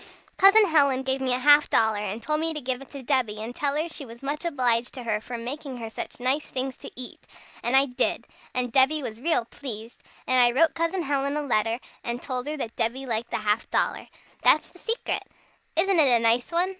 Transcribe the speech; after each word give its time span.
"Cousin 0.35 0.65
Helen 0.65 1.03
gave 1.03 1.21
me 1.21 1.31
a 1.31 1.37
half 1.37 1.69
dollar, 1.69 1.99
and 1.99 2.23
told 2.23 2.39
me 2.39 2.55
to 2.55 2.59
give 2.59 2.81
it 2.81 2.89
to 2.89 3.03
Debby, 3.03 3.39
and 3.39 3.53
tell 3.53 3.75
her 3.75 3.87
she 3.87 4.03
was 4.03 4.23
much 4.23 4.43
obliged 4.43 4.95
to 4.95 5.03
her 5.03 5.21
for 5.21 5.37
making 5.37 5.77
her 5.77 5.91
such 5.91 6.19
nice 6.19 6.47
things 6.47 6.75
to 6.77 6.89
eat. 6.95 7.19
And 7.61 7.75
I 7.75 7.85
did. 7.85 8.25
And 8.55 8.71
Debby 8.71 9.03
was 9.03 9.21
real 9.21 9.45
pleased. 9.45 10.01
And 10.25 10.41
I 10.41 10.59
wrote 10.59 10.73
Cousin 10.73 11.03
Helen 11.03 11.37
a 11.37 11.43
letter, 11.43 11.79
and 12.03 12.19
told 12.19 12.47
her 12.47 12.57
that 12.57 12.75
Debby 12.75 13.05
liked 13.05 13.29
the 13.29 13.37
half 13.37 13.69
dollar. 13.69 14.07
That's 14.41 14.69
the 14.69 14.79
secret! 14.79 15.21
Isn't 15.75 15.99
it 15.99 16.07
a 16.17 16.19
nice 16.19 16.51
one? 16.51 16.69